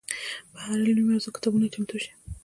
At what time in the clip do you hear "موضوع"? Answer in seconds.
1.11-1.31